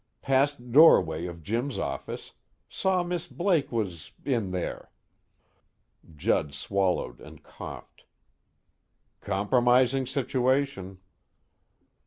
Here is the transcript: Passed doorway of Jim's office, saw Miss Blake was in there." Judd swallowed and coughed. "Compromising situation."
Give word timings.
Passed 0.23 0.71
doorway 0.71 1.27
of 1.27 1.43
Jim's 1.43 1.77
office, 1.77 2.31
saw 2.67 3.03
Miss 3.03 3.27
Blake 3.27 3.71
was 3.71 4.13
in 4.25 4.49
there." 4.49 4.89
Judd 6.15 6.55
swallowed 6.55 7.21
and 7.21 7.43
coughed. 7.43 8.05
"Compromising 9.19 10.07
situation." 10.07 10.97